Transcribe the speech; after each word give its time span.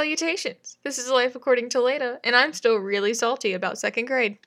salutations! 0.00 0.78
This 0.82 0.96
is 0.96 1.10
Life 1.10 1.36
According 1.36 1.68
to 1.70 1.82
Leda, 1.82 2.20
and 2.24 2.34
I'm 2.34 2.54
still 2.54 2.76
really 2.76 3.12
salty 3.12 3.52
about 3.52 3.78
second 3.78 4.06
grade. 4.06 4.38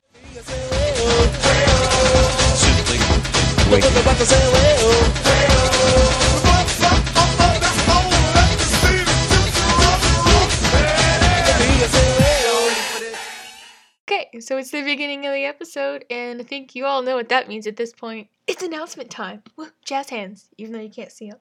Okay, 14.02 14.40
so 14.40 14.58
it's 14.58 14.72
the 14.72 14.82
beginning 14.84 15.24
of 15.24 15.32
the 15.32 15.44
episode, 15.44 16.04
and 16.10 16.40
I 16.40 16.44
think 16.44 16.74
you 16.74 16.84
all 16.84 17.02
know 17.02 17.14
what 17.14 17.28
that 17.28 17.46
means 17.46 17.68
at 17.68 17.76
this 17.76 17.92
point. 17.92 18.26
It's 18.48 18.64
announcement 18.64 19.08
time. 19.08 19.44
Woo, 19.54 19.68
jazz 19.84 20.10
hands, 20.10 20.48
even 20.58 20.72
though 20.72 20.80
you 20.80 20.90
can't 20.90 21.12
see 21.12 21.30
them. 21.30 21.38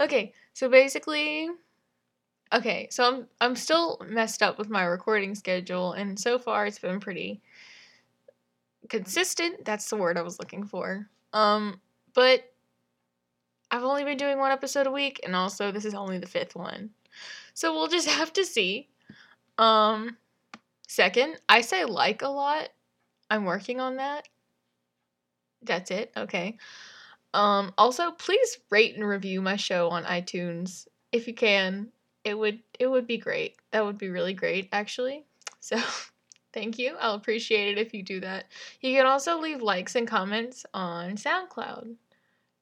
Okay, 0.00 0.32
so 0.54 0.68
basically, 0.68 1.50
okay, 2.54 2.88
so 2.90 3.04
I'm 3.04 3.26
I'm 3.40 3.56
still 3.56 4.00
messed 4.06 4.42
up 4.42 4.58
with 4.58 4.70
my 4.70 4.84
recording 4.84 5.34
schedule, 5.34 5.92
and 5.92 6.18
so 6.18 6.38
far 6.38 6.66
it's 6.66 6.78
been 6.78 7.00
pretty 7.00 7.42
consistent. 8.88 9.64
That's 9.64 9.88
the 9.90 9.96
word 9.96 10.16
I 10.16 10.22
was 10.22 10.38
looking 10.38 10.64
for. 10.64 11.08
Um, 11.32 11.80
but 12.14 12.44
I've 13.70 13.82
only 13.82 14.04
been 14.04 14.16
doing 14.16 14.38
one 14.38 14.52
episode 14.52 14.86
a 14.86 14.92
week, 14.92 15.20
and 15.24 15.34
also 15.34 15.72
this 15.72 15.84
is 15.84 15.94
only 15.94 16.18
the 16.18 16.26
fifth 16.26 16.54
one, 16.54 16.90
so 17.52 17.72
we'll 17.72 17.88
just 17.88 18.08
have 18.18 18.32
to 18.34 18.44
see. 18.44 18.88
Um, 19.58 20.16
second, 20.88 21.40
I 21.48 21.60
say 21.60 21.84
like 21.84 22.22
a 22.22 22.28
lot. 22.28 22.68
I'm 23.30 23.44
working 23.44 23.80
on 23.80 23.96
that. 23.96 24.28
That's 25.62 25.90
it. 25.90 26.12
Okay. 26.16 26.58
Um, 27.32 27.72
also, 27.76 28.12
please 28.12 28.58
rate 28.70 28.94
and 28.94 29.04
review 29.04 29.42
my 29.42 29.56
show 29.56 29.88
on 29.88 30.04
iTunes 30.04 30.86
if 31.10 31.26
you 31.26 31.34
can. 31.34 31.88
It 32.24 32.38
would 32.38 32.60
it 32.78 32.86
would 32.86 33.06
be 33.06 33.18
great. 33.18 33.56
That 33.70 33.84
would 33.84 33.98
be 33.98 34.08
really 34.08 34.34
great, 34.34 34.68
actually. 34.72 35.24
So, 35.60 35.78
thank 36.52 36.78
you. 36.78 36.96
I'll 37.00 37.14
appreciate 37.14 37.76
it 37.76 37.80
if 37.80 37.92
you 37.94 38.02
do 38.02 38.20
that. 38.20 38.46
You 38.80 38.94
can 38.96 39.06
also 39.06 39.38
leave 39.38 39.62
likes 39.62 39.94
and 39.94 40.08
comments 40.08 40.64
on 40.72 41.16
SoundCloud 41.16 41.94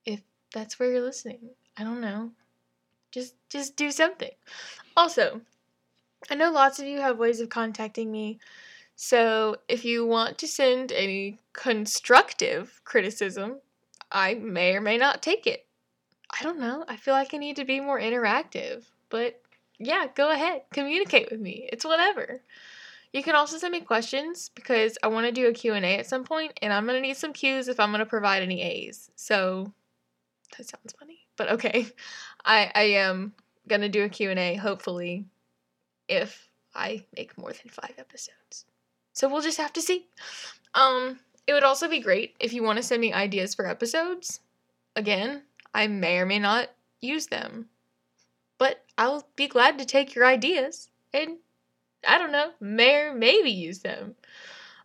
if 0.05 0.21
that's 0.53 0.79
where 0.79 0.91
you're 0.91 1.01
listening. 1.03 1.51
I 1.77 1.85
don't 1.85 2.01
know. 2.01 2.33
Just 3.13 3.35
just 3.49 3.77
do 3.77 3.91
something. 3.91 4.33
Also, 4.97 5.41
I 6.31 6.35
know 6.35 6.51
lots 6.51 6.79
of 6.79 6.87
you 6.87 7.01
have 7.01 7.19
ways 7.19 7.41
of 7.41 7.49
contacting 7.49 8.11
me. 8.11 8.39
So, 8.97 9.57
if 9.69 9.85
you 9.85 10.07
want 10.07 10.39
to 10.39 10.49
send 10.49 10.93
any 10.93 11.39
constructive 11.53 12.81
criticism, 12.85 13.61
I 14.11 14.35
may 14.35 14.77
or 14.77 14.81
may 14.81 14.97
not 14.97 15.23
take 15.23 15.47
it. 15.47 15.67
I 16.31 16.43
don't 16.43 16.59
know. 16.61 16.85
I 16.89 16.97
feel 16.97 17.15
like 17.15 17.35
I 17.35 17.39
need 17.39 17.57
to 17.57 17.65
be 17.65 17.81
more 17.81 18.01
interactive. 18.01 18.85
But 19.11 19.42
yeah, 19.83 20.07
go 20.15 20.31
ahead. 20.31 20.63
Communicate 20.73 21.31
with 21.31 21.41
me. 21.41 21.69
It's 21.73 21.85
whatever. 21.85 22.41
You 23.13 23.23
can 23.23 23.35
also 23.35 23.59
send 23.59 23.73
me 23.73 23.81
questions 23.81 24.51
because 24.55 24.97
I 25.03 25.09
want 25.09 25.27
to 25.27 25.33
do 25.33 25.47
a 25.47 25.53
Q&A 25.53 25.99
at 25.99 26.07
some 26.07 26.25
point 26.25 26.59
and 26.63 26.73
I'm 26.73 26.87
going 26.87 26.97
to 26.97 27.07
need 27.07 27.17
some 27.17 27.33
Q's 27.33 27.69
if 27.69 27.79
I'm 27.79 27.91
going 27.91 27.99
to 27.99 28.07
provide 28.07 28.43
any 28.43 28.63
A's. 28.63 29.11
So 29.17 29.73
that 30.57 30.67
sounds 30.67 30.95
funny, 30.99 31.27
but 31.37 31.51
okay. 31.51 31.89
I 32.45 32.71
I 32.75 32.83
am 32.83 33.35
going 33.69 33.83
to 33.83 33.89
do 33.89 34.05
a 34.05 34.09
Q&A 34.09 34.55
hopefully 34.55 35.27
if 36.09 36.49
I 36.75 37.05
make 37.15 37.37
more 37.37 37.53
than 37.53 37.69
5 37.69 37.95
episodes. 37.99 38.65
So 39.13 39.29
we'll 39.29 39.43
just 39.43 39.59
have 39.59 39.73
to 39.75 39.83
see. 39.83 40.07
Um 40.75 41.19
it 41.47 41.53
would 41.53 41.65
also 41.65 41.89
be 41.89 42.01
great 42.01 42.35
if 42.41 42.53
you 42.53 42.63
want 42.63 42.79
to 42.79 42.83
send 42.83 43.01
me 43.01 43.13
ideas 43.13 43.55
for 43.55 43.67
episodes. 43.67 44.41
Again, 44.95 45.43
I 45.75 45.87
may 45.87 46.19
or 46.19 46.27
may 46.27 46.39
not 46.39 46.71
use 47.01 47.27
them. 47.27 47.69
I'll 48.99 49.27
be 49.37 49.49
glad 49.49 49.79
to 49.79 49.85
take 49.85 50.15
your 50.15 50.27
ideas 50.27 50.91
and 51.13 51.39
I 52.07 52.19
don't 52.19 52.33
know, 52.33 52.51
may 52.61 52.97
or 52.97 53.15
maybe 53.15 53.51
use 53.51 53.81
them. 53.81 54.17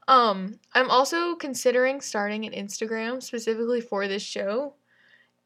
Um, 0.07 0.59
I'm 0.73 0.89
also 0.89 1.35
considering 1.35 1.99
starting 2.01 2.45
an 2.45 2.53
Instagram 2.53 3.21
specifically 3.21 3.81
for 3.81 4.07
this 4.07 4.23
show. 4.23 4.73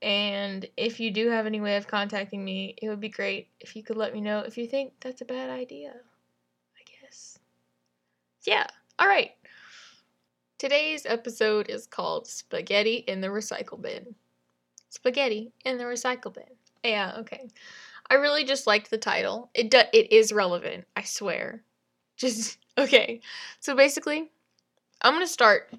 And 0.02 0.68
if 0.78 1.00
you 1.00 1.12
do 1.12 1.30
have 1.30 1.46
any 1.46 1.62
way 1.62 1.78
of 1.78 1.88
contacting 1.88 2.44
me, 2.44 2.76
it 2.82 2.90
would 2.90 3.00
be 3.00 3.10
great 3.10 3.50
if 3.60 3.76
you 3.76 3.84
could 3.84 3.98
let 3.98 4.14
me 4.14 4.22
know 4.22 4.40
if 4.40 4.58
you 4.58 4.68
think 4.68 4.94
that's 5.00 5.22
a 5.22 5.26
bad 5.26 5.50
idea. 5.50 5.94
I 6.76 6.82
guess. 7.02 7.40
Yeah, 8.44 8.68
alright. 9.02 9.32
Today's 10.58 11.06
episode 11.06 11.70
is 11.70 11.88
called 11.88 12.28
Spaghetti 12.28 12.98
in 13.08 13.22
the 13.22 13.30
Recycle 13.30 13.82
Bin. 13.82 14.16
Spaghetti 14.90 15.54
in 15.66 15.78
the 15.78 15.86
Recycle 15.86 16.34
Bin. 16.34 16.44
Yeah, 16.84 17.14
okay. 17.20 17.48
I 18.12 18.16
really 18.16 18.44
just 18.44 18.68
liked 18.68 18.90
the 18.90 18.98
title. 18.98 19.50
It 19.54 19.72
do- 19.72 19.90
it 19.94 20.12
is 20.12 20.34
relevant, 20.34 20.86
I 20.98 21.04
swear. 21.04 21.64
Just 22.18 22.58
okay. 22.78 23.22
So 23.62 23.74
basically, 23.74 24.30
I'm 25.02 25.14
going 25.14 25.26
to 25.26 25.32
start 25.32 25.74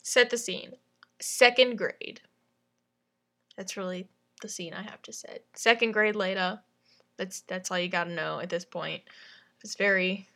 set 0.00 0.30
the 0.30 0.38
scene. 0.38 0.74
Second 1.20 1.76
grade. 1.76 2.20
That's 3.56 3.76
really 3.76 4.06
the 4.40 4.48
scene 4.48 4.72
I 4.72 4.82
have 4.82 5.02
to 5.02 5.12
set. 5.12 5.42
Second 5.54 5.90
grade 5.90 6.14
later. 6.14 6.60
That's 7.16 7.40
that's 7.40 7.68
all 7.70 7.78
you 7.80 7.88
got 7.88 8.04
to 8.04 8.12
know 8.12 8.38
at 8.38 8.48
this 8.48 8.64
point. 8.64 9.02
It's 9.64 9.74
very 9.74 10.28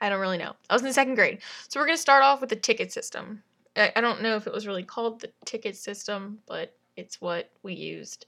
I 0.00 0.08
don't 0.08 0.20
really 0.20 0.38
know. 0.38 0.54
I 0.70 0.72
was 0.74 0.80
in 0.82 0.88
the 0.88 0.94
second 0.94 1.16
grade. 1.16 1.42
So 1.68 1.78
we're 1.78 1.86
going 1.86 1.98
to 1.98 2.02
start 2.02 2.24
off 2.24 2.40
with 2.40 2.48
the 2.48 2.56
ticket 2.56 2.92
system. 2.92 3.42
I, 3.76 3.92
I 3.94 4.00
don't 4.00 4.22
know 4.22 4.36
if 4.36 4.46
it 4.46 4.54
was 4.54 4.66
really 4.66 4.82
called 4.84 5.20
the 5.20 5.30
ticket 5.44 5.76
system, 5.76 6.38
but 6.48 6.74
it's 6.96 7.20
what 7.20 7.50
we 7.62 7.74
used. 7.74 8.24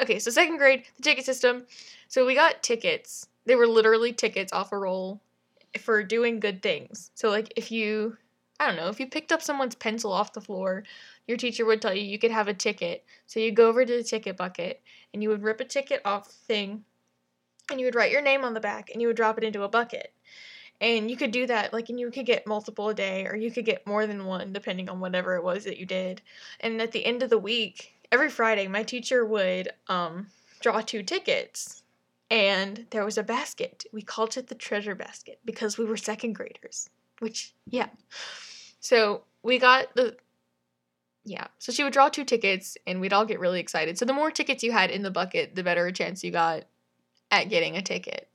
Okay, 0.00 0.18
so 0.18 0.30
second 0.30 0.56
grade, 0.56 0.84
the 0.96 1.02
ticket 1.02 1.24
system. 1.24 1.66
So 2.08 2.24
we 2.24 2.34
got 2.34 2.62
tickets. 2.62 3.28
They 3.44 3.54
were 3.54 3.66
literally 3.66 4.12
tickets 4.12 4.52
off 4.52 4.72
a 4.72 4.78
roll 4.78 5.20
for 5.80 6.02
doing 6.02 6.40
good 6.40 6.62
things. 6.62 7.10
So 7.14 7.28
like 7.28 7.52
if 7.56 7.70
you 7.70 8.16
I 8.58 8.66
don't 8.66 8.76
know, 8.76 8.88
if 8.88 9.00
you 9.00 9.06
picked 9.06 9.32
up 9.32 9.40
someone's 9.40 9.74
pencil 9.74 10.12
off 10.12 10.34
the 10.34 10.40
floor, 10.40 10.84
your 11.26 11.38
teacher 11.38 11.64
would 11.64 11.80
tell 11.80 11.94
you 11.94 12.02
you 12.02 12.18
could 12.18 12.30
have 12.30 12.46
a 12.46 12.52
ticket. 12.52 13.04
So 13.26 13.40
you 13.40 13.52
go 13.52 13.68
over 13.68 13.86
to 13.86 13.96
the 13.96 14.02
ticket 14.02 14.36
bucket 14.36 14.82
and 15.14 15.22
you 15.22 15.30
would 15.30 15.42
rip 15.42 15.60
a 15.60 15.64
ticket 15.64 16.02
off 16.04 16.28
the 16.28 16.34
thing 16.34 16.84
and 17.70 17.80
you 17.80 17.86
would 17.86 17.94
write 17.94 18.12
your 18.12 18.20
name 18.20 18.44
on 18.44 18.52
the 18.52 18.60
back 18.60 18.90
and 18.90 19.00
you 19.00 19.06
would 19.08 19.16
drop 19.16 19.38
it 19.38 19.44
into 19.44 19.62
a 19.62 19.68
bucket. 19.68 20.12
And 20.82 21.10
you 21.10 21.16
could 21.16 21.30
do 21.30 21.46
that, 21.46 21.74
like, 21.74 21.90
and 21.90 22.00
you 22.00 22.10
could 22.10 22.24
get 22.24 22.46
multiple 22.46 22.88
a 22.88 22.94
day, 22.94 23.26
or 23.26 23.36
you 23.36 23.50
could 23.50 23.66
get 23.66 23.86
more 23.86 24.06
than 24.06 24.24
one, 24.24 24.54
depending 24.54 24.88
on 24.88 24.98
whatever 24.98 25.36
it 25.36 25.44
was 25.44 25.64
that 25.64 25.76
you 25.76 25.84
did. 25.84 26.22
And 26.60 26.80
at 26.80 26.92
the 26.92 27.04
end 27.04 27.22
of 27.22 27.28
the 27.28 27.38
week, 27.38 27.99
every 28.12 28.30
Friday, 28.30 28.68
my 28.68 28.82
teacher 28.82 29.24
would 29.24 29.70
um, 29.88 30.28
draw 30.60 30.80
two 30.80 31.02
tickets, 31.02 31.82
and 32.30 32.86
there 32.90 33.04
was 33.04 33.18
a 33.18 33.22
basket. 33.22 33.84
We 33.92 34.02
called 34.02 34.36
it 34.36 34.48
the 34.48 34.54
treasure 34.54 34.94
basket 34.94 35.38
because 35.44 35.78
we 35.78 35.84
were 35.84 35.96
second 35.96 36.34
graders, 36.34 36.88
which, 37.18 37.54
yeah. 37.66 37.88
So 38.80 39.22
we 39.42 39.58
got 39.58 39.94
the, 39.94 40.16
yeah. 41.24 41.48
So 41.58 41.72
she 41.72 41.84
would 41.84 41.92
draw 41.92 42.08
two 42.08 42.24
tickets, 42.24 42.76
and 42.86 43.00
we'd 43.00 43.12
all 43.12 43.26
get 43.26 43.40
really 43.40 43.60
excited. 43.60 43.98
So 43.98 44.04
the 44.04 44.12
more 44.12 44.30
tickets 44.30 44.62
you 44.62 44.72
had 44.72 44.90
in 44.90 45.02
the 45.02 45.10
bucket, 45.10 45.54
the 45.54 45.62
better 45.62 45.86
a 45.86 45.92
chance 45.92 46.24
you 46.24 46.30
got 46.30 46.64
at 47.30 47.48
getting 47.48 47.76
a 47.76 47.82
ticket 47.82 48.30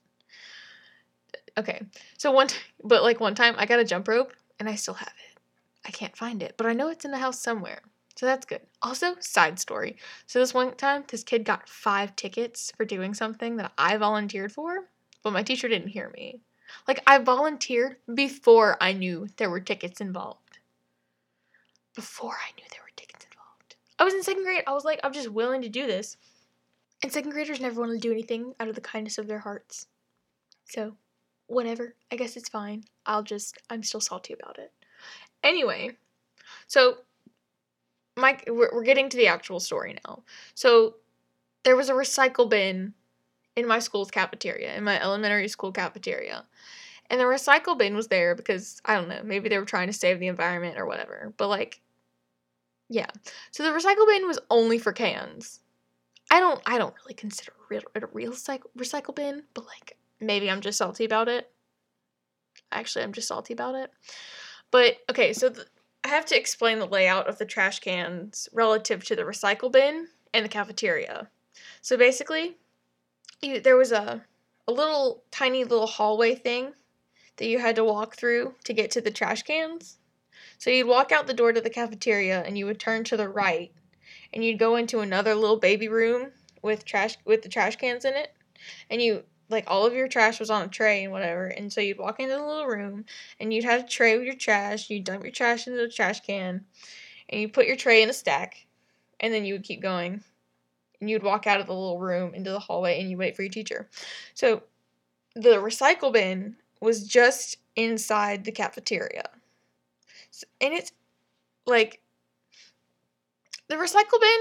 okay. 1.57 1.81
So 2.17 2.31
one, 2.31 2.47
t- 2.47 2.57
but 2.83 3.03
like 3.03 3.19
one 3.19 3.35
time, 3.35 3.55
I 3.57 3.65
got 3.65 3.79
a 3.79 3.85
jump 3.85 4.07
rope, 4.07 4.33
and 4.59 4.69
I 4.69 4.75
still 4.75 4.93
have 4.95 5.13
it. 5.29 5.39
I 5.85 5.91
can't 5.91 6.15
find 6.17 6.41
it, 6.41 6.55
but 6.57 6.67
I 6.67 6.73
know 6.73 6.89
it's 6.89 7.05
in 7.05 7.11
the 7.11 7.17
house 7.17 7.39
somewhere. 7.39 7.81
So 8.15 8.25
that's 8.25 8.45
good. 8.45 8.61
Also, 8.81 9.15
side 9.19 9.59
story. 9.59 9.97
So 10.25 10.39
this 10.39 10.53
one 10.53 10.73
time, 10.75 11.03
this 11.07 11.23
kid 11.23 11.43
got 11.43 11.67
five 11.67 12.15
tickets 12.15 12.71
for 12.77 12.85
doing 12.85 13.13
something 13.13 13.57
that 13.57 13.73
I 13.77 13.97
volunteered 13.97 14.53
for, 14.53 14.85
but 15.21 15.33
my 15.33 15.43
teacher 15.43 15.67
didn't 15.67 15.89
hear 15.89 16.09
me. 16.09 16.39
Like 16.87 17.01
I 17.05 17.17
volunteered 17.17 17.97
before 18.13 18.77
I 18.81 18.93
knew 18.93 19.27
there 19.37 19.49
were 19.49 19.59
tickets 19.59 19.99
involved. 19.99 20.59
Before 21.93 22.33
I 22.33 22.51
knew 22.55 22.65
there 22.71 22.81
were 22.81 22.95
tickets 22.95 23.25
involved. 23.25 23.75
I 23.99 24.03
was 24.03 24.13
in 24.13 24.23
second 24.23 24.43
grade. 24.43 24.63
I 24.65 24.73
was 24.73 24.85
like, 24.85 24.99
I'm 25.03 25.13
just 25.13 25.29
willing 25.29 25.61
to 25.61 25.69
do 25.69 25.85
this. 25.85 26.17
And 27.03 27.11
second 27.11 27.31
graders 27.31 27.59
never 27.59 27.79
want 27.79 27.91
to 27.91 27.99
do 27.99 28.11
anything 28.11 28.53
out 28.59 28.69
of 28.69 28.75
the 28.75 28.81
kindness 28.81 29.17
of 29.17 29.27
their 29.27 29.39
hearts. 29.39 29.87
So 30.65 30.95
whatever. 31.47 31.95
I 32.11 32.15
guess 32.15 32.37
it's 32.37 32.49
fine. 32.49 32.85
I'll 33.05 33.23
just, 33.23 33.57
I'm 33.69 33.83
still 33.83 34.01
salty 34.01 34.33
about 34.33 34.57
it. 34.57 34.71
Anyway, 35.43 35.91
so 36.67 36.97
Mike, 38.17 38.45
we're, 38.47 38.69
we're 38.73 38.83
getting 38.83 39.09
to 39.09 39.17
the 39.17 39.27
actual 39.27 39.59
story 39.59 39.97
now. 40.05 40.23
So 40.53 40.95
there 41.63 41.75
was 41.75 41.89
a 41.89 41.93
recycle 41.93 42.49
bin 42.49 42.93
in 43.55 43.67
my 43.67 43.79
school's 43.79 44.11
cafeteria, 44.11 44.75
in 44.75 44.83
my 44.83 45.01
elementary 45.01 45.47
school 45.47 45.71
cafeteria. 45.71 46.45
And 47.09 47.19
the 47.19 47.25
recycle 47.25 47.77
bin 47.77 47.95
was 47.95 48.07
there 48.07 48.35
because, 48.35 48.81
I 48.85 48.95
don't 48.95 49.09
know, 49.09 49.21
maybe 49.23 49.49
they 49.49 49.59
were 49.59 49.65
trying 49.65 49.87
to 49.87 49.93
save 49.93 50.19
the 50.19 50.27
environment 50.27 50.77
or 50.77 50.85
whatever. 50.85 51.33
But, 51.37 51.49
like, 51.49 51.81
yeah. 52.89 53.09
So 53.51 53.63
the 53.63 53.69
recycle 53.69 54.07
bin 54.07 54.27
was 54.27 54.39
only 54.49 54.77
for 54.77 54.93
cans. 54.93 55.59
I 56.31 56.39
don't 56.39 56.61
I 56.65 56.77
don't 56.77 56.95
really 57.03 57.13
consider 57.13 57.51
it 57.71 57.83
a 57.95 58.07
real 58.13 58.31
recycle, 58.31 58.69
recycle 58.77 59.15
bin, 59.15 59.43
but 59.53 59.65
like 59.65 59.97
maybe 60.19 60.49
I'm 60.49 60.61
just 60.61 60.77
salty 60.77 61.05
about 61.05 61.27
it. 61.27 61.49
Actually, 62.71 63.03
I'm 63.03 63.13
just 63.13 63.27
salty 63.27 63.53
about 63.53 63.75
it. 63.75 63.91
But 64.71 64.97
okay, 65.09 65.33
so 65.33 65.53
I 66.05 66.09
have 66.09 66.27
to 66.27 66.37
explain 66.37 66.77
the 66.77 66.85
layout 66.85 67.27
of 67.27 67.39
the 67.39 67.45
trash 67.45 67.79
cans 67.79 68.47
relative 68.53 69.03
to 69.05 69.15
the 69.15 69.23
recycle 69.23 69.71
bin 69.71 70.09
and 70.35 70.45
the 70.45 70.49
cafeteria. 70.49 71.31
So 71.81 71.97
basically, 71.97 72.57
you, 73.41 73.59
there 73.59 73.75
was 73.75 73.91
a 73.91 74.23
a 74.67 74.71
little 74.71 75.23
tiny 75.31 75.63
little 75.63 75.87
hallway 75.87 76.35
thing 76.35 76.73
that 77.37 77.47
you 77.47 77.57
had 77.57 77.75
to 77.77 77.83
walk 77.83 78.15
through 78.15 78.53
to 78.65 78.73
get 78.73 78.91
to 78.91 79.01
the 79.01 79.09
trash 79.09 79.41
cans. 79.41 79.97
So 80.59 80.69
you'd 80.69 80.85
walk 80.85 81.11
out 81.11 81.25
the 81.25 81.33
door 81.33 81.51
to 81.53 81.59
the 81.61 81.71
cafeteria 81.71 82.43
and 82.43 82.55
you 82.55 82.67
would 82.67 82.79
turn 82.79 83.03
to 83.05 83.17
the 83.17 83.27
right 83.27 83.71
and 84.31 84.45
you'd 84.45 84.59
go 84.59 84.75
into 84.75 84.99
another 84.99 85.33
little 85.33 85.57
baby 85.57 85.87
room 85.87 86.33
with 86.61 86.85
trash 86.85 87.17
with 87.25 87.41
the 87.41 87.49
trash 87.49 87.77
cans 87.77 88.05
in 88.05 88.13
it. 88.13 88.31
And 88.91 89.01
you 89.01 89.23
like 89.49 89.65
all 89.67 89.85
of 89.85 89.93
your 89.93 90.07
trash 90.07 90.39
was 90.39 90.49
on 90.49 90.63
a 90.63 90.67
tray 90.67 91.03
and 91.03 91.11
whatever. 91.11 91.47
And 91.47 91.71
so 91.71 91.81
you'd 91.81 91.99
walk 91.99 92.19
into 92.19 92.35
the 92.35 92.45
little 92.45 92.67
room 92.67 93.05
and 93.39 93.53
you'd 93.53 93.65
have 93.65 93.83
a 93.83 93.87
tray 93.87 94.17
with 94.17 94.25
your 94.25 94.35
trash, 94.35 94.89
you'd 94.89 95.03
dump 95.03 95.23
your 95.23 95.31
trash 95.31 95.67
into 95.67 95.79
the 95.79 95.89
trash 95.89 96.21
can, 96.21 96.65
and 97.29 97.41
you 97.41 97.49
put 97.49 97.67
your 97.67 97.75
tray 97.75 98.01
in 98.01 98.09
a 98.09 98.13
stack, 98.13 98.65
and 99.19 99.33
then 99.33 99.45
you 99.45 99.53
would 99.53 99.63
keep 99.63 99.81
going. 99.81 100.23
And 101.01 101.09
you'd 101.09 101.23
walk 101.23 101.45
out 101.45 101.59
of 101.59 101.67
the 101.67 101.73
little 101.73 101.99
room 101.99 102.33
into 102.33 102.51
the 102.51 102.59
hallway 102.59 102.99
and 102.99 103.09
you 103.09 103.17
wait 103.17 103.35
for 103.35 103.43
your 103.43 103.51
teacher. 103.51 103.89
So 104.33 104.63
the 105.35 105.57
recycle 105.57 106.13
bin 106.13 106.55
was 106.79 107.05
just 107.05 107.57
inside 107.75 108.45
the 108.45 108.51
cafeteria. 108.51 109.29
And 110.61 110.73
it's 110.73 110.91
like 111.65 112.01
the 113.67 113.75
recycle 113.75 114.19
bin 114.19 114.39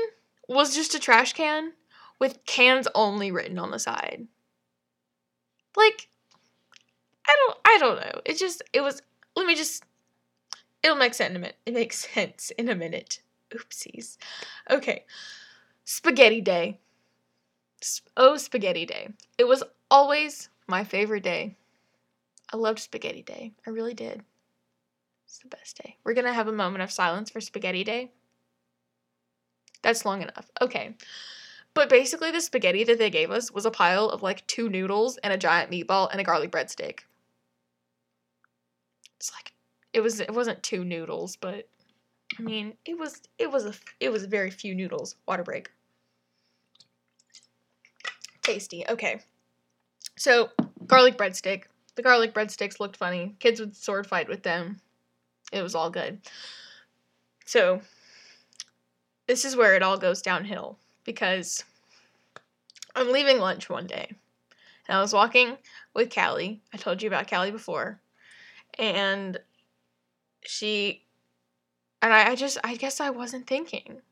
was 0.48 0.74
just 0.74 0.94
a 0.94 0.98
trash 0.98 1.32
can 1.32 1.72
with 2.18 2.44
cans 2.46 2.86
only 2.94 3.30
written 3.32 3.58
on 3.58 3.70
the 3.70 3.78
side. 3.78 4.26
Like 5.76 6.09
I 7.26 7.37
don't 7.37 7.59
I 7.65 7.79
don't 7.79 7.97
know. 7.97 8.21
It 8.25 8.38
just 8.38 8.62
it 8.73 8.81
was 8.81 9.03
let 9.37 9.47
me 9.47 9.55
just 9.55 9.85
it'll 10.82 10.97
make 10.97 11.15
sense 11.15 11.31
in 11.31 11.37
a 11.37 11.41
minute. 11.41 11.56
It 11.67 11.75
makes 11.75 12.09
sense 12.15 12.50
in 12.59 12.69
a 12.69 12.75
minute. 12.75 13.21
Oopsies. 13.50 14.17
Okay. 14.71 15.05
Spaghetti 15.85 16.41
day. 16.41 16.81
Oh, 18.17 18.37
spaghetti 18.37 18.87
day. 18.87 19.09
It 19.37 19.44
was 19.44 19.62
always 19.91 20.49
my 20.67 20.85
favorite 20.85 21.23
day. 21.23 21.56
I 22.53 22.56
loved 22.56 22.79
spaghetti 22.79 23.23
day. 23.23 23.53
I 23.67 23.71
really 23.71 23.94
did. 23.94 24.23
It's 25.26 25.38
the 25.38 25.49
best 25.49 25.82
day. 25.82 25.97
We're 26.05 26.15
to 26.15 26.32
have 26.32 26.49
a 26.49 26.53
moment 26.53 26.82
of 26.82 26.91
silence 26.91 27.31
for 27.31 27.41
spaghetti 27.41 27.85
day. 27.85 28.12
That's 29.82 30.05
long 30.05 30.23
enough. 30.23 30.50
Okay. 30.62 30.97
But 31.75 31.88
basically, 31.88 32.31
the 32.31 32.41
spaghetti 32.41 32.85
that 32.85 32.99
they 32.99 33.11
gave 33.11 33.32
us 33.32 33.50
was 33.50 33.67
a 33.67 33.71
pile 33.71 34.09
of 34.09 34.23
like 34.23 34.47
two 34.47 34.69
noodles 34.69 35.17
and 35.19 35.32
a 35.32 35.37
giant 35.37 35.73
meatball 35.73 36.09
and 36.11 36.21
a 36.21 36.25
garlic 36.25 36.53
breadstick. 36.53 37.00
It's 39.17 39.32
like 39.32 39.53
it 39.93 40.00
was 40.00 40.21
it 40.21 40.32
wasn't 40.32 40.62
two 40.62 40.85
noodles, 40.85 41.35
but 41.37 41.69
I 42.38 42.43
mean 42.43 42.75
it 42.85 42.97
was 42.97 43.23
it 43.38 43.50
was 43.50 43.67
a 43.67 43.75
it 43.99 44.11
was 44.11 44.25
very 44.26 44.50
few 44.50 44.75
noodles. 44.75 45.17
Water 45.26 45.43
break. 45.43 45.71
Tasty. 48.43 48.85
Okay. 48.88 49.21
So 50.17 50.50
garlic 50.87 51.19
breadstick. 51.19 51.65
The 51.97 52.03
garlic 52.03 52.35
breadsticks 52.35 52.79
looked 52.79 52.97
funny. 52.97 53.35
Kids 53.41 53.59
would 53.59 53.75
sword 53.75 54.06
fight 54.06 54.29
with 54.29 54.44
them. 54.44 54.81
It 55.53 55.62
was 55.62 55.75
all 55.75 55.91
good. 55.91 56.21
So 57.47 57.81
this 59.26 59.44
is 59.44 59.56
where 59.56 59.75
it 59.75 59.82
all 59.82 59.97
goes 59.97 60.23
downhill 60.23 60.79
because 61.04 61.64
I'm 62.94 63.12
leaving 63.12 63.38
lunch 63.38 63.68
one 63.68 63.86
day. 63.86 64.08
And 64.88 64.98
I 64.98 65.00
was 65.00 65.12
walking 65.12 65.56
with 65.94 66.14
Callie. 66.14 66.60
I 66.72 66.76
told 66.76 67.02
you 67.02 67.08
about 67.08 67.28
Callie 67.28 67.50
before. 67.50 68.00
And 68.78 69.38
she 70.42 71.04
and 72.02 72.12
I, 72.12 72.30
I 72.30 72.34
just 72.34 72.58
I 72.62 72.76
guess 72.76 73.00
I 73.00 73.10
wasn't 73.10 73.46
thinking. 73.46 74.02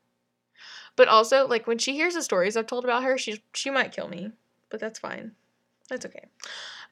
But 0.96 1.08
also, 1.08 1.46
like 1.46 1.66
when 1.66 1.78
she 1.78 1.94
hears 1.94 2.14
the 2.14 2.22
stories 2.22 2.56
I've 2.56 2.66
told 2.66 2.84
about 2.84 3.04
her, 3.04 3.18
she 3.18 3.42
she 3.52 3.70
might 3.70 3.92
kill 3.92 4.08
me. 4.08 4.32
But 4.70 4.80
that's 4.80 4.98
fine. 4.98 5.32
That's 5.88 6.06
okay. 6.06 6.26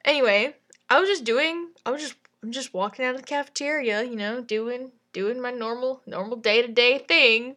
Anyway, 0.05 0.55
I 0.89 0.99
was 0.99 1.09
just 1.09 1.23
doing 1.23 1.69
I 1.85 1.91
was 1.91 2.01
just 2.01 2.15
I'm 2.43 2.51
just 2.51 2.73
walking 2.73 3.05
out 3.05 3.15
of 3.15 3.21
the 3.21 3.27
cafeteria, 3.27 4.03
you 4.03 4.15
know, 4.15 4.41
doing 4.41 4.91
doing 5.13 5.41
my 5.41 5.51
normal 5.51 6.01
normal 6.05 6.37
day-to-day 6.37 6.99
thing 6.99 7.55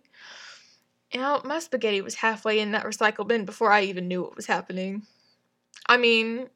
you 1.14 1.20
know, 1.20 1.40
my 1.44 1.60
spaghetti 1.60 2.00
was 2.00 2.16
halfway 2.16 2.58
in 2.58 2.72
that 2.72 2.84
recycle 2.84 3.26
bin 3.26 3.44
before 3.44 3.70
I 3.70 3.82
even 3.82 4.08
knew 4.08 4.22
what 4.22 4.34
was 4.34 4.46
happening. 4.46 5.06
I 5.86 5.96
mean, 5.96 6.48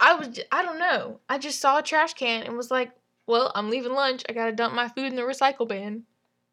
I 0.00 0.14
was, 0.14 0.40
I 0.50 0.62
don't 0.62 0.78
know. 0.78 1.20
I 1.28 1.36
just 1.36 1.60
saw 1.60 1.78
a 1.78 1.82
trash 1.82 2.14
can 2.14 2.42
and 2.42 2.56
was 2.56 2.70
like, 2.70 2.90
well, 3.26 3.52
I'm 3.54 3.68
leaving 3.68 3.92
lunch. 3.92 4.24
I 4.28 4.32
gotta 4.32 4.52
dump 4.52 4.74
my 4.74 4.88
food 4.88 5.06
in 5.06 5.16
the 5.16 5.22
recycle 5.22 5.68
bin. 5.68 6.04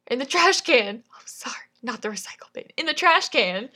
In 0.07 0.19
the 0.19 0.25
trash 0.25 0.61
can. 0.61 0.97
I'm 1.17 1.25
sorry, 1.25 1.55
not 1.81 2.01
the 2.01 2.09
recycle 2.09 2.51
bin. 2.53 2.65
In 2.75 2.85
the 2.85 2.93
trash 2.93 3.29
can. 3.29 3.69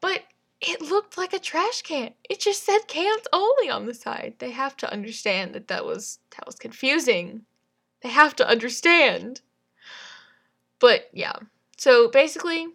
But 0.00 0.24
it 0.60 0.80
looked 0.80 1.16
like 1.16 1.32
a 1.32 1.38
trash 1.38 1.82
can. 1.82 2.14
It 2.28 2.40
just 2.40 2.64
said 2.64 2.80
cans 2.88 3.28
only 3.32 3.70
on 3.70 3.86
the 3.86 3.94
side. 3.94 4.34
They 4.38 4.50
have 4.50 4.76
to 4.78 4.92
understand 4.92 5.54
that 5.54 5.68
that 5.68 5.84
was 5.84 6.18
that 6.36 6.46
was 6.46 6.56
confusing. 6.56 7.42
They 8.02 8.08
have 8.08 8.34
to 8.36 8.48
understand. 8.48 9.40
But 10.80 11.08
yeah. 11.12 11.34
So 11.76 12.08
basically, 12.08 12.66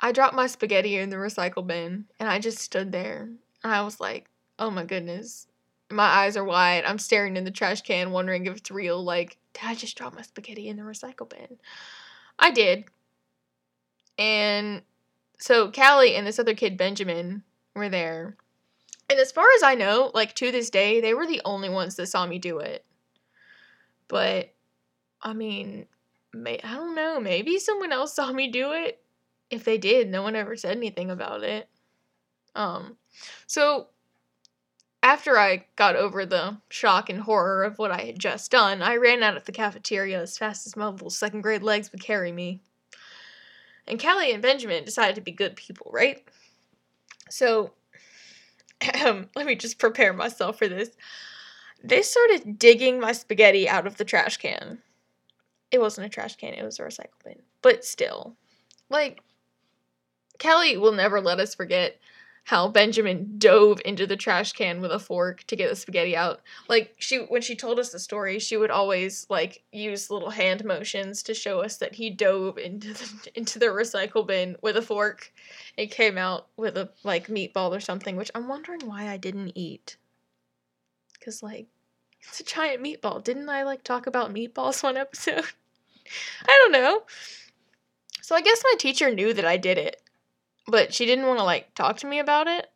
I 0.00 0.12
dropped 0.12 0.34
my 0.34 0.46
spaghetti 0.46 0.96
in 0.96 1.10
the 1.10 1.16
recycle 1.16 1.66
bin 1.66 2.06
and 2.18 2.28
I 2.28 2.38
just 2.38 2.58
stood 2.58 2.92
there 2.92 3.28
and 3.62 3.72
I 3.72 3.82
was 3.82 4.00
like, 4.00 4.28
oh 4.58 4.70
my 4.70 4.84
goodness. 4.84 5.46
My 5.90 6.04
eyes 6.04 6.36
are 6.36 6.44
wide. 6.44 6.84
I'm 6.84 6.98
staring 6.98 7.36
in 7.36 7.44
the 7.44 7.50
trash 7.50 7.82
can, 7.82 8.10
wondering 8.10 8.46
if 8.46 8.56
it's 8.56 8.70
real. 8.70 9.02
Like, 9.04 9.38
did 9.52 9.64
I 9.64 9.74
just 9.74 9.96
drop 9.96 10.14
my 10.14 10.22
spaghetti 10.22 10.68
in 10.68 10.76
the 10.76 10.82
recycle 10.82 11.28
bin? 11.28 11.58
I 12.38 12.50
did. 12.50 12.84
And 14.18 14.82
so 15.38 15.70
Callie 15.70 16.16
and 16.16 16.26
this 16.26 16.38
other 16.38 16.54
kid, 16.54 16.76
Benjamin, 16.76 17.42
were 17.74 17.88
there. 17.88 18.36
And 19.10 19.18
as 19.18 19.32
far 19.32 19.46
as 19.56 19.62
I 19.62 19.74
know, 19.74 20.10
like 20.14 20.34
to 20.36 20.50
this 20.50 20.70
day, 20.70 21.00
they 21.00 21.14
were 21.14 21.26
the 21.26 21.42
only 21.44 21.68
ones 21.68 21.96
that 21.96 22.06
saw 22.06 22.26
me 22.26 22.38
do 22.38 22.58
it. 22.58 22.84
But 24.08 24.54
I 25.22 25.32
mean, 25.32 25.86
may 26.34 26.60
I 26.62 26.74
don't 26.74 26.94
know, 26.94 27.20
maybe 27.20 27.58
someone 27.58 27.92
else 27.92 28.14
saw 28.14 28.32
me 28.32 28.48
do 28.48 28.72
it. 28.72 29.00
If 29.50 29.64
they 29.64 29.78
did, 29.78 30.08
no 30.08 30.22
one 30.22 30.36
ever 30.36 30.56
said 30.56 30.76
anything 30.76 31.10
about 31.10 31.42
it. 31.42 31.68
Um 32.54 32.96
so 33.46 33.88
after 35.02 35.38
I 35.38 35.66
got 35.76 35.96
over 35.96 36.24
the 36.24 36.56
shock 36.70 37.10
and 37.10 37.20
horror 37.20 37.62
of 37.62 37.78
what 37.78 37.90
I 37.90 38.00
had 38.00 38.18
just 38.18 38.50
done, 38.50 38.80
I 38.80 38.96
ran 38.96 39.22
out 39.22 39.36
of 39.36 39.44
the 39.44 39.52
cafeteria 39.52 40.20
as 40.22 40.38
fast 40.38 40.66
as 40.66 40.76
my 40.76 40.88
little 40.88 41.10
second 41.10 41.42
grade 41.42 41.62
legs 41.62 41.92
would 41.92 42.02
carry 42.02 42.32
me. 42.32 42.62
And 43.86 44.00
Callie 44.00 44.32
and 44.32 44.42
Benjamin 44.42 44.82
decided 44.82 45.14
to 45.16 45.20
be 45.20 45.30
good 45.30 45.56
people, 45.56 45.90
right? 45.92 46.26
So, 47.28 47.74
um, 49.04 49.28
let 49.36 49.44
me 49.44 49.56
just 49.56 49.78
prepare 49.78 50.14
myself 50.14 50.58
for 50.58 50.68
this. 50.68 50.90
They 51.82 52.00
started 52.00 52.58
digging 52.58 52.98
my 52.98 53.12
spaghetti 53.12 53.68
out 53.68 53.86
of 53.86 53.98
the 53.98 54.06
trash 54.06 54.38
can. 54.38 54.78
It 55.74 55.80
wasn't 55.80 56.06
a 56.06 56.08
trash 56.08 56.36
can, 56.36 56.54
it 56.54 56.62
was 56.62 56.78
a 56.78 56.82
recycle 56.82 57.18
bin. 57.24 57.42
But 57.60 57.84
still, 57.84 58.36
like, 58.88 59.22
Kelly 60.38 60.76
will 60.76 60.92
never 60.92 61.20
let 61.20 61.40
us 61.40 61.52
forget 61.52 61.98
how 62.44 62.68
Benjamin 62.68 63.34
dove 63.38 63.80
into 63.84 64.06
the 64.06 64.16
trash 64.16 64.52
can 64.52 64.80
with 64.80 64.92
a 64.92 65.00
fork 65.00 65.42
to 65.48 65.56
get 65.56 65.68
the 65.68 65.74
spaghetti 65.74 66.14
out. 66.16 66.42
Like 66.68 66.94
she 66.98 67.18
when 67.18 67.42
she 67.42 67.56
told 67.56 67.80
us 67.80 67.90
the 67.90 67.98
story, 67.98 68.38
she 68.38 68.56
would 68.56 68.70
always 68.70 69.26
like 69.28 69.64
use 69.72 70.10
little 70.10 70.30
hand 70.30 70.64
motions 70.64 71.24
to 71.24 71.34
show 71.34 71.60
us 71.60 71.78
that 71.78 71.96
he 71.96 72.08
dove 72.08 72.56
into 72.56 72.92
the 72.92 73.30
into 73.34 73.58
the 73.58 73.66
recycle 73.66 74.24
bin 74.24 74.56
with 74.62 74.76
a 74.76 74.82
fork. 74.82 75.32
It 75.76 75.90
came 75.90 76.16
out 76.16 76.46
with 76.56 76.76
a 76.76 76.90
like 77.02 77.26
meatball 77.26 77.76
or 77.76 77.80
something, 77.80 78.14
which 78.14 78.30
I'm 78.32 78.46
wondering 78.46 78.86
why 78.86 79.08
I 79.08 79.16
didn't 79.16 79.56
eat. 79.56 79.96
Cuz 81.20 81.42
like 81.42 81.66
it's 82.20 82.40
a 82.40 82.44
giant 82.44 82.82
meatball. 82.82 83.24
Didn't 83.24 83.48
I 83.48 83.62
like 83.64 83.82
talk 83.82 84.06
about 84.06 84.32
meatballs 84.32 84.82
one 84.84 84.96
episode? 84.96 85.46
I 86.46 86.58
don't 86.62 86.72
know. 86.72 87.02
So 88.22 88.34
I 88.34 88.40
guess 88.40 88.62
my 88.64 88.74
teacher 88.78 89.14
knew 89.14 89.34
that 89.34 89.44
I 89.44 89.56
did 89.56 89.78
it, 89.78 90.00
but 90.66 90.94
she 90.94 91.06
didn't 91.06 91.26
want 91.26 91.38
to 91.38 91.44
like 91.44 91.74
talk 91.74 91.98
to 91.98 92.06
me 92.06 92.18
about 92.18 92.46
it. 92.46 92.66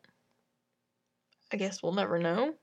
I 1.52 1.56
guess 1.56 1.82
we'll 1.82 1.92
never 1.92 2.18
know. 2.18 2.54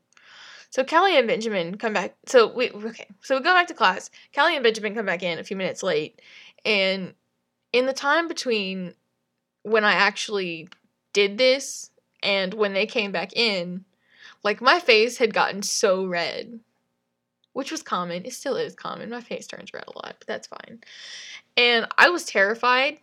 So 0.70 0.84
Callie 0.84 1.18
and 1.18 1.28
Benjamin 1.28 1.78
come 1.78 1.94
back. 1.94 2.16
So 2.26 2.54
we 2.54 2.70
okay. 2.70 3.08
So 3.22 3.38
we 3.38 3.44
go 3.44 3.54
back 3.54 3.68
to 3.68 3.74
class. 3.74 4.12
Callie 4.36 4.56
and 4.56 4.64
Benjamin 4.64 4.94
come 4.94 5.06
back 5.06 5.24
in 5.24 5.40
a 5.40 5.44
few 5.44 5.58
minutes 5.58 5.82
late, 5.84 6.22
and 6.64 7.14
in 7.74 7.86
the 7.86 7.94
time 7.94 8.28
between 8.28 8.94
when 9.64 9.84
I 9.84 9.94
actually 9.94 10.70
did 11.14 11.38
this 11.38 11.90
and 12.22 12.54
when 12.54 12.74
they 12.74 12.86
came 12.86 13.12
back 13.12 13.34
in, 13.34 13.86
like 14.44 14.62
my 14.62 14.80
face 14.80 15.18
had 15.18 15.34
gotten 15.34 15.64
so 15.64 16.06
red 16.06 16.60
which 17.56 17.72
was 17.72 17.82
common. 17.82 18.26
It 18.26 18.34
still 18.34 18.58
is 18.58 18.76
common. 18.76 19.10
My 19.10 19.22
face 19.22 19.48
turns 19.48 19.74
red 19.74 19.86
a 19.88 19.98
lot, 19.98 20.18
but 20.20 20.28
that's 20.28 20.46
fine. 20.46 20.82
And 21.56 21.88
I 21.98 22.10
was 22.10 22.26
terrified, 22.26 22.98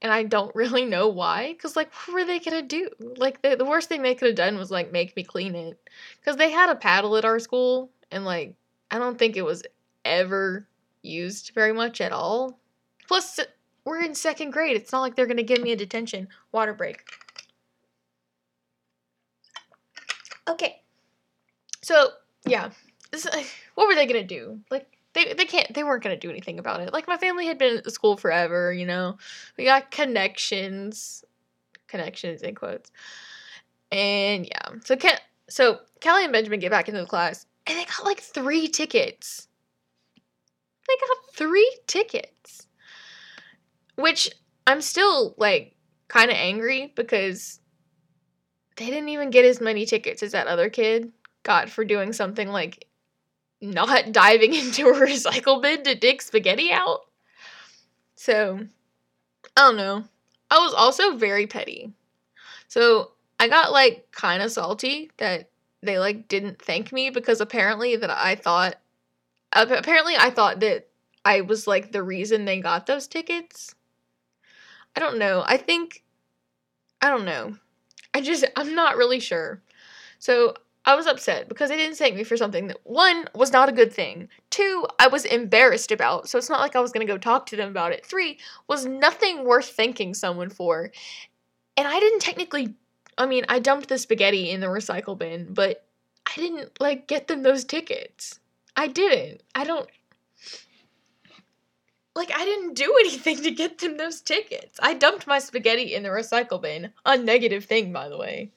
and 0.00 0.12
I 0.12 0.22
don't 0.22 0.54
really 0.54 0.84
know 0.84 1.08
why. 1.08 1.52
Because, 1.52 1.74
like, 1.74 1.92
what 1.92 2.14
were 2.14 2.24
they 2.24 2.38
going 2.38 2.62
to 2.62 2.62
do? 2.62 2.90
Like, 3.16 3.42
the, 3.42 3.56
the 3.56 3.64
worst 3.64 3.88
thing 3.88 4.02
they 4.02 4.14
could 4.14 4.28
have 4.28 4.36
done 4.36 4.56
was, 4.56 4.70
like, 4.70 4.92
make 4.92 5.16
me 5.16 5.24
clean 5.24 5.56
it. 5.56 5.80
Because 6.20 6.36
they 6.36 6.52
had 6.52 6.70
a 6.70 6.76
paddle 6.76 7.16
at 7.16 7.24
our 7.24 7.40
school, 7.40 7.90
and, 8.12 8.24
like, 8.24 8.54
I 8.92 8.98
don't 8.98 9.18
think 9.18 9.36
it 9.36 9.44
was 9.44 9.64
ever 10.04 10.68
used 11.02 11.50
very 11.52 11.72
much 11.72 12.00
at 12.00 12.12
all. 12.12 12.56
Plus, 13.08 13.40
we're 13.84 14.00
in 14.00 14.14
second 14.14 14.52
grade. 14.52 14.76
It's 14.76 14.92
not 14.92 15.00
like 15.00 15.16
they're 15.16 15.26
going 15.26 15.38
to 15.38 15.42
give 15.42 15.60
me 15.60 15.72
a 15.72 15.76
detention. 15.76 16.28
Water 16.52 16.72
break. 16.72 17.02
Okay. 20.46 20.82
So, 21.82 22.10
yeah. 22.46 22.70
What 23.74 23.88
were 23.88 23.94
they 23.94 24.06
to 24.06 24.22
do? 24.22 24.60
Like, 24.70 24.86
they, 25.14 25.32
they 25.32 25.44
can't, 25.44 25.72
they 25.72 25.84
weren't 25.84 26.02
to 26.02 26.16
do 26.16 26.30
anything 26.30 26.58
about 26.58 26.80
it. 26.80 26.92
Like, 26.92 27.08
my 27.08 27.16
family 27.16 27.46
had 27.46 27.58
been 27.58 27.78
at 27.78 27.84
the 27.84 27.90
school 27.90 28.16
forever, 28.16 28.72
you 28.72 28.86
know? 28.86 29.18
We 29.56 29.64
got 29.64 29.90
connections. 29.90 31.24
Connections 31.86 32.42
in 32.42 32.54
quotes. 32.54 32.90
And 33.90 34.46
yeah. 34.46 34.68
So, 34.84 34.96
Ken, 34.96 35.18
so 35.48 35.78
Callie 36.02 36.24
and 36.24 36.32
Benjamin 36.32 36.60
get 36.60 36.70
back 36.70 36.88
into 36.88 37.00
the 37.00 37.06
class, 37.06 37.46
and 37.66 37.78
they 37.78 37.84
got 37.84 38.04
like 38.04 38.20
three 38.20 38.68
tickets. 38.68 39.48
They 40.16 40.94
got 41.06 41.34
three 41.34 41.78
tickets. 41.86 42.66
Which 43.96 44.30
I'm 44.66 44.80
still 44.80 45.34
like 45.38 45.74
kind 46.08 46.30
of 46.30 46.36
angry 46.36 46.92
because 46.94 47.60
they 48.76 48.86
didn't 48.86 49.08
even 49.08 49.30
get 49.30 49.44
as 49.44 49.60
many 49.60 49.86
tickets 49.86 50.22
as 50.22 50.32
that 50.32 50.46
other 50.46 50.70
kid 50.70 51.12
got 51.42 51.68
for 51.68 51.84
doing 51.84 52.12
something 52.12 52.48
like 52.48 52.86
not 53.60 54.12
diving 54.12 54.54
into 54.54 54.88
a 54.88 54.94
recycle 54.94 55.62
bin 55.62 55.82
to 55.84 55.94
dig 55.94 56.22
spaghetti 56.22 56.70
out. 56.72 57.00
So, 58.16 58.60
I 59.56 59.60
don't 59.60 59.76
know. 59.76 60.04
I 60.50 60.58
was 60.58 60.74
also 60.74 61.16
very 61.16 61.46
petty. 61.46 61.92
So, 62.68 63.12
I 63.40 63.48
got 63.48 63.72
like 63.72 64.08
kind 64.10 64.42
of 64.42 64.50
salty 64.50 65.10
that 65.18 65.50
they 65.82 65.98
like 65.98 66.28
didn't 66.28 66.60
thank 66.60 66.92
me 66.92 67.10
because 67.10 67.40
apparently 67.40 67.96
that 67.96 68.10
I 68.10 68.34
thought 68.34 68.76
apparently 69.52 70.16
I 70.16 70.30
thought 70.30 70.60
that 70.60 70.88
I 71.24 71.42
was 71.42 71.66
like 71.66 71.92
the 71.92 72.02
reason 72.02 72.44
they 72.44 72.60
got 72.60 72.86
those 72.86 73.06
tickets. 73.06 73.74
I 74.96 75.00
don't 75.00 75.18
know. 75.18 75.44
I 75.46 75.56
think 75.56 76.02
I 77.00 77.10
don't 77.10 77.24
know. 77.24 77.56
I 78.14 78.20
just 78.20 78.44
I'm 78.56 78.74
not 78.74 78.96
really 78.96 79.20
sure. 79.20 79.62
So 80.18 80.54
I 80.88 80.94
was 80.94 81.06
upset 81.06 81.50
because 81.50 81.68
they 81.68 81.76
didn't 81.76 81.98
thank 81.98 82.16
me 82.16 82.24
for 82.24 82.38
something 82.38 82.68
that 82.68 82.78
one 82.84 83.26
was 83.34 83.52
not 83.52 83.68
a 83.68 83.72
good 83.72 83.92
thing. 83.92 84.30
Two, 84.48 84.86
I 84.98 85.08
was 85.08 85.26
embarrassed 85.26 85.92
about. 85.92 86.30
So 86.30 86.38
it's 86.38 86.48
not 86.48 86.60
like 86.60 86.74
I 86.74 86.80
was 86.80 86.92
gonna 86.92 87.04
go 87.04 87.18
talk 87.18 87.44
to 87.46 87.56
them 87.56 87.68
about 87.68 87.92
it. 87.92 88.06
Three, 88.06 88.38
was 88.68 88.86
nothing 88.86 89.44
worth 89.44 89.68
thanking 89.68 90.14
someone 90.14 90.48
for. 90.48 90.90
And 91.76 91.86
I 91.86 92.00
didn't 92.00 92.20
technically 92.20 92.74
I 93.18 93.26
mean, 93.26 93.44
I 93.50 93.58
dumped 93.58 93.90
the 93.90 93.98
spaghetti 93.98 94.50
in 94.50 94.60
the 94.60 94.68
recycle 94.68 95.18
bin, 95.18 95.52
but 95.52 95.84
I 96.26 96.40
didn't 96.40 96.80
like 96.80 97.06
get 97.06 97.28
them 97.28 97.42
those 97.42 97.64
tickets. 97.64 98.40
I 98.74 98.86
didn't. 98.86 99.42
I 99.54 99.64
don't 99.64 99.90
like 102.16 102.32
I 102.34 102.46
didn't 102.46 102.74
do 102.74 102.96
anything 103.00 103.42
to 103.42 103.50
get 103.50 103.76
them 103.76 103.98
those 103.98 104.22
tickets. 104.22 104.80
I 104.82 104.94
dumped 104.94 105.26
my 105.26 105.38
spaghetti 105.38 105.94
in 105.94 106.02
the 106.02 106.08
recycle 106.08 106.62
bin. 106.62 106.94
A 107.04 107.18
negative 107.18 107.66
thing, 107.66 107.92
by 107.92 108.08
the 108.08 108.16
way. 108.16 108.52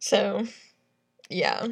So, 0.00 0.46
yeah. 1.28 1.66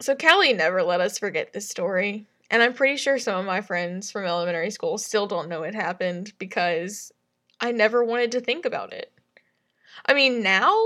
So 0.00 0.14
Callie 0.14 0.52
never 0.52 0.82
let 0.82 1.00
us 1.00 1.18
forget 1.18 1.52
this 1.52 1.68
story. 1.68 2.26
And 2.50 2.62
I'm 2.62 2.74
pretty 2.74 2.96
sure 2.96 3.18
some 3.18 3.38
of 3.38 3.46
my 3.46 3.60
friends 3.60 4.10
from 4.10 4.24
elementary 4.24 4.70
school 4.70 4.98
still 4.98 5.26
don't 5.26 5.48
know 5.48 5.62
it 5.62 5.74
happened 5.74 6.32
because 6.38 7.12
I 7.60 7.72
never 7.72 8.04
wanted 8.04 8.32
to 8.32 8.40
think 8.40 8.66
about 8.66 8.92
it. 8.92 9.10
I 10.06 10.14
mean, 10.14 10.42
now, 10.42 10.76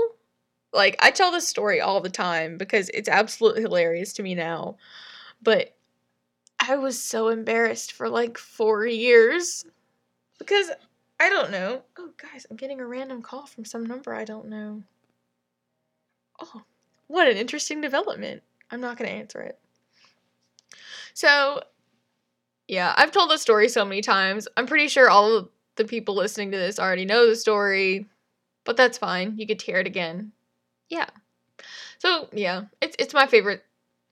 like, 0.71 0.95
I 0.99 1.11
tell 1.11 1.31
this 1.31 1.47
story 1.47 1.81
all 1.81 1.99
the 1.99 2.09
time 2.09 2.57
because 2.57 2.89
it's 2.93 3.09
absolutely 3.09 3.61
hilarious 3.61 4.13
to 4.13 4.23
me 4.23 4.35
now. 4.35 4.77
But 5.41 5.75
I 6.59 6.75
was 6.75 7.01
so 7.01 7.29
embarrassed 7.29 7.91
for 7.93 8.09
like 8.09 8.37
four 8.37 8.85
years 8.85 9.65
because 10.37 10.71
I 11.19 11.29
don't 11.29 11.51
know. 11.51 11.81
Oh, 11.97 12.11
guys, 12.17 12.45
I'm 12.49 12.57
getting 12.57 12.79
a 12.79 12.85
random 12.85 13.21
call 13.21 13.45
from 13.45 13.65
some 13.65 13.85
number 13.85 14.13
I 14.13 14.23
don't 14.23 14.47
know. 14.47 14.83
Oh, 16.41 16.61
what 17.09 17.27
an 17.27 17.37
interesting 17.37 17.81
development. 17.81 18.43
I'm 18.71 18.79
not 18.79 18.97
going 18.97 19.09
to 19.09 19.15
answer 19.15 19.41
it. 19.41 19.59
So, 21.13 21.61
yeah, 22.67 22.93
I've 22.95 23.11
told 23.11 23.31
the 23.31 23.37
story 23.37 23.67
so 23.67 23.83
many 23.83 24.01
times. 24.01 24.47
I'm 24.55 24.67
pretty 24.67 24.87
sure 24.87 25.09
all 25.09 25.35
of 25.35 25.49
the 25.75 25.85
people 25.85 26.15
listening 26.15 26.51
to 26.51 26.57
this 26.57 26.79
already 26.79 27.05
know 27.05 27.27
the 27.27 27.35
story. 27.35 28.07
But 28.63 28.77
that's 28.77 28.99
fine. 28.99 29.37
You 29.37 29.47
could 29.47 29.61
hear 29.61 29.77
it 29.77 29.87
again. 29.87 30.31
Yeah. 30.87 31.07
So, 31.97 32.29
yeah, 32.31 32.65
it's 32.79 32.95
it's 32.99 33.13
my 33.13 33.25
favorite 33.25 33.63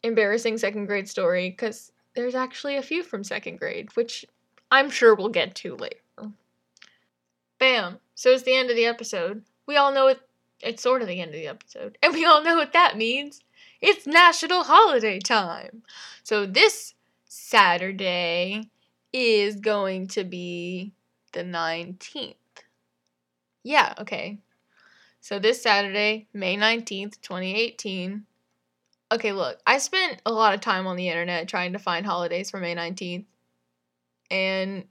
embarrassing 0.03 0.57
second 0.57 0.87
grade 0.87 1.07
story 1.07 1.51
cuz 1.51 1.91
there's 2.15 2.35
actually 2.35 2.77
a 2.77 2.81
few 2.81 3.03
from 3.03 3.23
second 3.23 3.57
grade, 3.57 3.95
which 3.95 4.25
I'm 4.71 4.89
sure 4.89 5.13
we'll 5.13 5.29
get 5.29 5.53
to 5.55 5.75
later. 5.75 6.01
Bam. 7.59 7.99
So 8.15 8.31
it's 8.31 8.43
the 8.43 8.55
end 8.55 8.71
of 8.71 8.75
the 8.75 8.85
episode. 8.85 9.43
We 9.67 9.77
all 9.77 9.91
know 9.91 10.07
it 10.07 10.19
it's 10.61 10.83
sort 10.83 11.01
of 11.01 11.07
the 11.07 11.21
end 11.21 11.29
of 11.29 11.39
the 11.39 11.47
episode. 11.47 11.97
And 12.01 12.13
we 12.13 12.25
all 12.25 12.43
know 12.43 12.55
what 12.55 12.73
that 12.73 12.97
means. 12.97 13.41
It's 13.81 14.07
national 14.07 14.63
holiday 14.63 15.19
time. 15.19 15.83
So 16.23 16.45
this 16.45 16.93
Saturday 17.25 18.69
is 19.13 19.55
going 19.55 20.07
to 20.09 20.23
be 20.23 20.93
the 21.33 21.43
19th. 21.43 22.35
Yeah, 23.63 23.93
okay. 23.99 24.39
So 25.21 25.39
this 25.39 25.61
Saturday, 25.61 26.27
May 26.33 26.57
19th, 26.57 27.21
2018. 27.21 28.25
Okay, 29.11 29.31
look, 29.31 29.59
I 29.65 29.77
spent 29.77 30.21
a 30.25 30.31
lot 30.31 30.53
of 30.53 30.61
time 30.61 30.87
on 30.87 30.95
the 30.95 31.09
internet 31.09 31.47
trying 31.47 31.73
to 31.73 31.79
find 31.79 32.05
holidays 32.05 32.49
for 32.49 32.59
May 32.59 32.75
19th. 32.75 33.25
And 34.31 34.85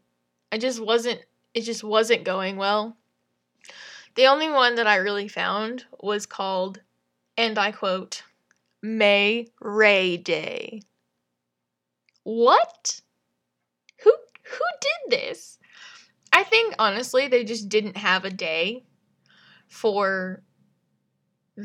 I 0.53 0.59
just 0.59 0.81
wasn't 0.81 1.21
it 1.55 1.63
just 1.63 1.83
wasn't 1.83 2.25
going 2.25 2.57
well. 2.57 2.97
The 4.17 4.27
only 4.27 4.49
one 4.49 4.77
that 4.77 4.87
I 4.87 4.97
really 4.97 5.29
found 5.29 5.85
was 6.01 6.25
called 6.25 6.81
and 7.37 7.59
I 7.59 7.71
quote 7.71 8.23
May 8.83 9.49
Ray 9.61 10.17
Day. 10.17 10.83
What? 12.23 13.03
Who 14.03 14.11
who 14.11 14.65
did 14.81 15.21
this? 15.21 15.59
I 16.33 16.45
think 16.45 16.75
honestly 16.79 17.29
they 17.29 17.45
just 17.45 17.69
didn't 17.69 17.99
have 17.99 18.25
a 18.25 18.31
day 18.31 18.85
for 19.69 20.43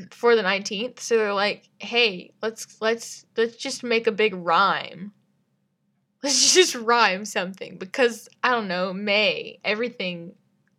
for 0.10 0.36
the 0.36 0.42
19th 0.42 1.00
so 1.00 1.18
they're 1.18 1.34
like 1.34 1.68
hey 1.80 2.32
let's 2.42 2.78
let's 2.80 3.26
let's 3.36 3.58
just 3.58 3.84
make 3.84 4.08
a 4.08 4.12
big 4.12 4.34
rhyme 4.34 5.12
let's 6.24 6.54
just 6.56 6.76
rhyme 6.76 7.26
something 7.26 7.78
because 7.78 8.30
i 8.42 8.52
don't 8.52 8.70
know 8.70 8.94
may 8.94 9.60
everything 9.66 10.34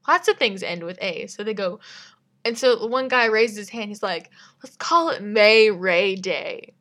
lots 0.06 0.28
of 0.28 0.36
things 0.36 0.62
end 0.62 0.82
with 0.82 0.98
a 1.00 1.26
so 1.26 1.42
they 1.44 1.54
go 1.54 1.78
and 2.44 2.58
so 2.58 2.86
one 2.86 3.08
guy 3.08 3.26
raises 3.26 3.56
his 3.56 3.68
hand 3.68 3.88
he's 3.88 4.02
like 4.02 4.30
let's 4.62 4.76
call 4.76 5.10
it 5.10 5.22
may 5.22 5.70
ray 5.70 6.16
day 6.16 6.72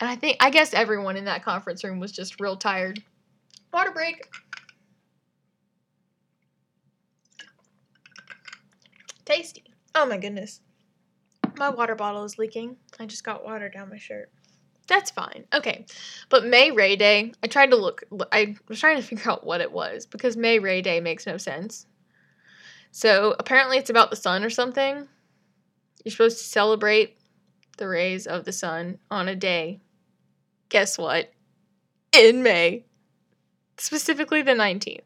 and 0.00 0.10
i 0.10 0.16
think 0.16 0.36
i 0.40 0.50
guess 0.50 0.74
everyone 0.74 1.16
in 1.16 1.24
that 1.24 1.44
conference 1.44 1.84
room 1.84 2.00
was 2.00 2.12
just 2.12 2.40
real 2.40 2.56
tired 2.56 3.02
water 3.72 3.90
break 3.90 4.28
Tasty. 9.26 9.64
Oh 9.92 10.06
my 10.06 10.18
goodness. 10.18 10.60
My 11.58 11.68
water 11.68 11.96
bottle 11.96 12.22
is 12.22 12.38
leaking. 12.38 12.76
I 13.00 13.06
just 13.06 13.24
got 13.24 13.44
water 13.44 13.68
down 13.68 13.90
my 13.90 13.98
shirt. 13.98 14.30
That's 14.88 15.10
fine. 15.10 15.44
Okay. 15.52 15.86
But 16.28 16.46
May 16.46 16.70
Ray 16.70 16.96
Day, 16.96 17.32
I 17.42 17.46
tried 17.48 17.70
to 17.70 17.76
look, 17.76 18.04
I 18.32 18.56
was 18.68 18.80
trying 18.80 18.96
to 18.96 19.02
figure 19.06 19.30
out 19.30 19.44
what 19.44 19.60
it 19.60 19.72
was 19.72 20.06
because 20.06 20.36
May 20.36 20.58
Ray 20.58 20.82
Day 20.82 21.00
makes 21.00 21.26
no 21.26 21.36
sense. 21.36 21.86
So 22.92 23.34
apparently 23.38 23.78
it's 23.78 23.90
about 23.90 24.10
the 24.10 24.16
sun 24.16 24.44
or 24.44 24.50
something. 24.50 25.08
You're 26.04 26.12
supposed 26.12 26.38
to 26.38 26.44
celebrate 26.44 27.18
the 27.78 27.88
rays 27.88 28.26
of 28.26 28.44
the 28.44 28.52
sun 28.52 28.98
on 29.10 29.28
a 29.28 29.36
day. 29.36 29.80
Guess 30.68 30.98
what? 30.98 31.32
In 32.12 32.42
May. 32.42 32.84
Specifically 33.76 34.42
the 34.42 34.52
19th. 34.52 35.00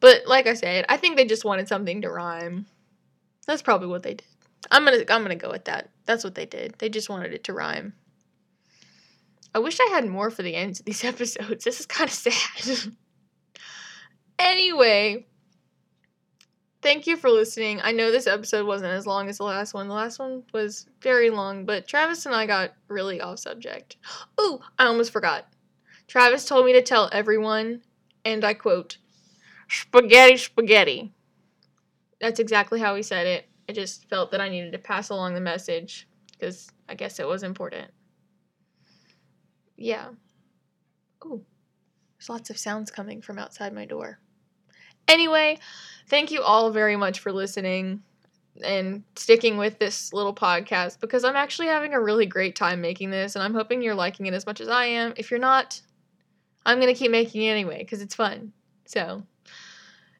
But 0.00 0.26
like 0.26 0.48
I 0.48 0.54
said, 0.54 0.84
I 0.88 0.96
think 0.96 1.16
they 1.16 1.24
just 1.24 1.44
wanted 1.44 1.68
something 1.68 2.02
to 2.02 2.10
rhyme. 2.10 2.66
That's 3.46 3.62
probably 3.62 3.86
what 3.86 4.02
they 4.02 4.14
did. 4.14 4.26
I'm 4.70 4.84
gonna 4.84 4.98
I'm 5.08 5.22
gonna 5.22 5.36
go 5.36 5.50
with 5.50 5.66
that. 5.66 5.90
That's 6.06 6.24
what 6.24 6.34
they 6.34 6.46
did. 6.46 6.74
They 6.78 6.88
just 6.88 7.08
wanted 7.08 7.32
it 7.32 7.44
to 7.44 7.52
rhyme. 7.52 7.92
I 9.54 9.58
wish 9.58 9.78
I 9.80 9.90
had 9.90 10.06
more 10.06 10.30
for 10.30 10.42
the 10.42 10.54
ends 10.54 10.80
of 10.80 10.86
these 10.86 11.04
episodes. 11.12 11.64
This 11.64 11.80
is 11.80 11.86
kind 11.86 12.08
of 12.08 12.14
sad. 12.14 12.92
anyway, 14.38 15.26
thank 16.80 17.06
you 17.06 17.16
for 17.16 17.30
listening. 17.30 17.80
I 17.82 17.92
know 17.92 18.10
this 18.10 18.26
episode 18.26 18.66
wasn't 18.66 18.92
as 18.92 19.06
long 19.06 19.28
as 19.28 19.38
the 19.38 19.44
last 19.44 19.74
one. 19.74 19.88
The 19.88 19.94
last 19.94 20.18
one 20.18 20.42
was 20.52 20.86
very 21.00 21.30
long, 21.30 21.64
but 21.64 21.86
Travis 21.86 22.26
and 22.26 22.34
I 22.34 22.46
got 22.46 22.72
really 22.88 23.20
off 23.20 23.38
subject. 23.38 23.96
Oh, 24.38 24.60
I 24.78 24.86
almost 24.86 25.12
forgot. 25.12 25.46
Travis 26.08 26.46
told 26.46 26.66
me 26.66 26.72
to 26.72 26.82
tell 26.82 27.08
everyone, 27.12 27.82
and 28.24 28.44
I 28.44 28.54
quote, 28.54 28.98
spaghetti, 29.68 30.36
spaghetti. 30.36 31.12
That's 32.20 32.40
exactly 32.40 32.80
how 32.80 32.94
he 32.96 33.02
said 33.02 33.26
it. 33.26 33.46
I 33.68 33.72
just 33.72 34.08
felt 34.08 34.30
that 34.32 34.40
I 34.40 34.48
needed 34.48 34.72
to 34.72 34.78
pass 34.78 35.10
along 35.10 35.34
the 35.34 35.40
message 35.40 36.08
because 36.32 36.70
I 36.88 36.94
guess 36.94 37.20
it 37.20 37.26
was 37.26 37.42
important. 37.42 37.90
Yeah. 39.82 40.08
Oh, 41.24 41.42
there's 42.18 42.28
lots 42.28 42.50
of 42.50 42.58
sounds 42.58 42.90
coming 42.90 43.20
from 43.20 43.38
outside 43.38 43.72
my 43.72 43.84
door. 43.84 44.20
Anyway, 45.08 45.58
thank 46.08 46.30
you 46.30 46.40
all 46.42 46.70
very 46.70 46.96
much 46.96 47.18
for 47.20 47.32
listening. 47.32 48.02
and 48.62 49.02
sticking 49.16 49.56
with 49.56 49.78
this 49.78 50.12
little 50.12 50.34
podcast 50.34 51.00
because 51.00 51.24
I'm 51.24 51.36
actually 51.36 51.68
having 51.68 51.94
a 51.94 52.00
really 52.00 52.26
great 52.26 52.54
time 52.54 52.82
making 52.82 53.10
this 53.10 53.34
and 53.34 53.42
I'm 53.42 53.54
hoping 53.54 53.80
you're 53.80 53.94
liking 53.94 54.26
it 54.26 54.34
as 54.34 54.44
much 54.44 54.60
as 54.60 54.68
I 54.68 54.84
am. 54.84 55.14
If 55.16 55.30
you're 55.30 55.40
not, 55.40 55.80
I'm 56.66 56.78
going 56.78 56.92
to 56.92 56.98
keep 56.98 57.10
making 57.10 57.42
it 57.42 57.50
anyway 57.50 57.78
because 57.78 58.02
it's 58.02 58.14
fun. 58.14 58.52
So 58.84 59.22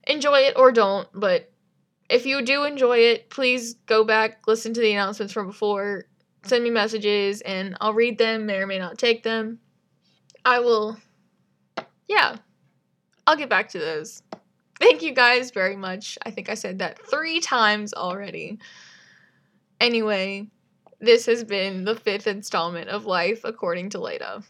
enjoy 0.07 0.41
it 0.41 0.55
or 0.57 0.73
don't, 0.73 1.07
but 1.13 1.53
if 2.09 2.25
you 2.25 2.43
do 2.43 2.65
enjoy 2.65 2.99
it, 2.99 3.29
please 3.31 3.75
go 3.87 4.03
back, 4.03 4.47
listen 4.47 4.73
to 4.75 4.81
the 4.81 4.93
announcements 4.93 5.33
from 5.35 5.47
before, 5.47 6.07
send 6.45 6.65
me 6.65 6.71
messages, 6.71 7.41
and 7.43 7.77
I'll 7.81 7.95
read 7.95 8.19
them, 8.19 8.47
may 8.47 8.57
or 8.57 8.67
may 8.67 8.79
not 8.79 8.99
take 8.99 9.23
them. 9.23 9.61
I 10.45 10.61
will, 10.61 10.97
yeah, 12.09 12.37
I'll 13.27 13.37
get 13.37 13.49
back 13.49 13.69
to 13.71 13.79
those. 13.79 14.23
Thank 14.81 15.03
you 15.03 15.13
guys 15.13 15.53
very 15.53 15.77
much. 15.77 16.19
I 16.25 16.31
think 16.31 16.49
I 16.49 16.55
said 16.55 16.81
that 16.81 16.99
three 17.09 17.41
times 17.41 17.95
already. 17.95 18.59
Anyway, 19.81 20.49
this 21.01 21.27
has 21.27 21.45
been 21.45 21.85
the 21.85 21.95
fifth 21.95 22.27
installment 22.27 22.89
of 22.89 23.07
Life 23.07 23.43
According 23.45 23.91
to 23.91 24.01
Leda. 24.01 24.43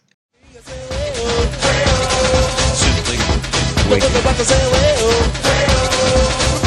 Waiting. 3.90 6.62